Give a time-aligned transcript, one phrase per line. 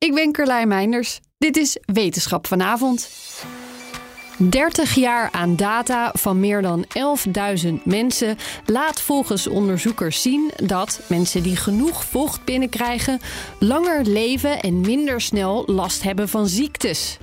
[0.00, 1.20] Ik ben Carlijn Meinders.
[1.38, 3.10] Dit is Wetenschap vanavond.
[4.36, 6.84] 30 jaar aan data van meer dan
[7.64, 8.36] 11.000 mensen
[8.66, 13.20] laat volgens onderzoekers zien dat mensen die genoeg vocht binnenkrijgen
[13.58, 17.18] langer leven en minder snel last hebben van ziektes.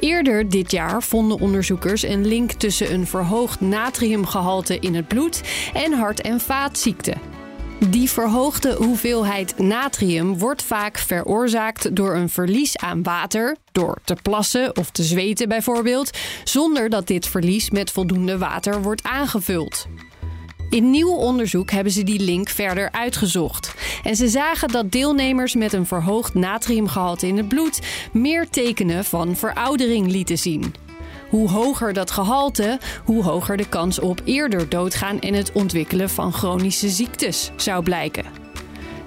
[0.00, 5.42] Eerder dit jaar vonden onderzoekers een link tussen een verhoogd natriumgehalte in het bloed
[5.74, 7.27] en hart- en vaatziekten.
[7.86, 14.76] Die verhoogde hoeveelheid natrium wordt vaak veroorzaakt door een verlies aan water, door te plassen
[14.76, 19.86] of te zweten bijvoorbeeld, zonder dat dit verlies met voldoende water wordt aangevuld.
[20.70, 23.74] In nieuw onderzoek hebben ze die link verder uitgezocht.
[24.02, 27.80] En ze zagen dat deelnemers met een verhoogd natriumgehalte in het bloed
[28.12, 30.87] meer tekenen van veroudering lieten zien.
[31.28, 36.32] Hoe hoger dat gehalte, hoe hoger de kans op eerder doodgaan en het ontwikkelen van
[36.32, 38.24] chronische ziektes zou blijken.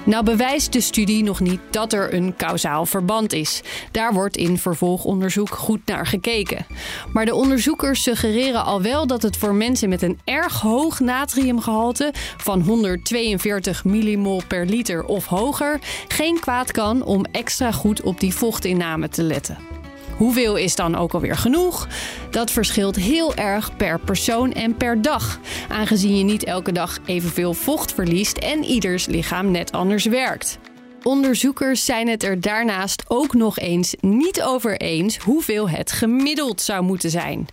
[0.03, 3.61] Nou bewijst de studie nog niet dat er een kausaal verband is.
[3.91, 6.65] Daar wordt in vervolgonderzoek goed naar gekeken.
[7.13, 12.13] Maar de onderzoekers suggereren al wel dat het voor mensen met een erg hoog natriumgehalte
[12.37, 18.33] van 142 millimol per liter of hoger geen kwaad kan om extra goed op die
[18.33, 19.80] vochtinname te letten.
[20.21, 21.87] Hoeveel is dan ook alweer genoeg?
[22.29, 27.53] Dat verschilt heel erg per persoon en per dag, aangezien je niet elke dag evenveel
[27.53, 30.59] vocht verliest en ieders lichaam net anders werkt.
[31.03, 36.83] Onderzoekers zijn het er daarnaast ook nog eens niet over eens hoeveel het gemiddeld zou
[36.83, 37.45] moeten zijn.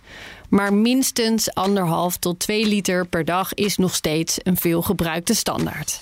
[0.49, 6.01] Maar minstens anderhalf tot 2 liter per dag is nog steeds een veelgebruikte standaard.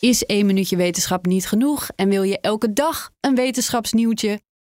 [0.00, 4.40] Is één minuutje wetenschap niet genoeg en wil je elke dag een wetenschapsnieuwtje?